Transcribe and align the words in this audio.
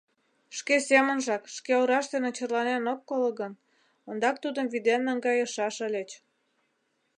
Шке 0.57 0.75
семынжак, 0.89 1.43
шке 1.55 1.73
ораж 1.81 2.05
дене 2.13 2.29
черланен 2.37 2.83
ок 2.93 3.01
коло 3.09 3.29
гын, 3.39 3.53
ондак 4.09 4.35
тудым 4.43 4.65
вӱден 4.71 5.01
наҥгайышаш 5.07 5.75
ыльыч. 5.87 6.09